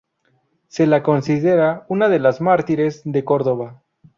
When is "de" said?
2.09-2.17, 3.05-3.23